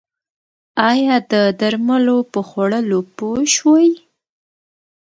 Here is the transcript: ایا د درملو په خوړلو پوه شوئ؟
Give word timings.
ایا 0.89 1.15
د 1.31 1.33
درملو 1.59 2.17
په 2.33 2.39
خوړلو 2.49 2.99
پوه 3.15 3.41
شوئ؟ 3.55 3.89